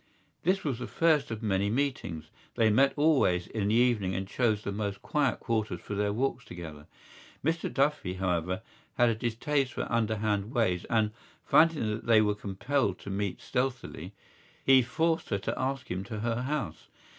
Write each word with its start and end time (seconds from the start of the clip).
This 0.41 0.63
was 0.63 0.79
the 0.79 0.87
first 0.87 1.29
of 1.29 1.43
many 1.43 1.69
meetings; 1.69 2.31
they 2.55 2.71
met 2.71 2.91
always 2.95 3.45
in 3.45 3.67
the 3.67 3.75
evening 3.75 4.15
and 4.15 4.27
chose 4.27 4.63
the 4.63 4.71
most 4.71 5.03
quiet 5.03 5.39
quarters 5.39 5.79
for 5.79 5.93
their 5.93 6.11
walks 6.11 6.43
together. 6.43 6.87
Mr 7.45 7.71
Duffy, 7.71 8.15
however, 8.15 8.63
had 8.95 9.09
a 9.09 9.13
distaste 9.13 9.73
for 9.73 9.85
underhand 9.91 10.49
ways 10.55 10.85
and, 10.85 11.11
finding 11.45 11.85
that 11.91 12.07
they 12.07 12.19
were 12.19 12.33
compelled 12.33 12.97
to 12.97 13.11
meet 13.11 13.41
stealthily, 13.41 14.13
he 14.65 14.81
forced 14.81 15.29
her 15.29 15.37
to 15.37 15.53
ask 15.55 15.91
him 15.91 16.03
to 16.05 16.21
her 16.21 16.41
house. 16.41 16.87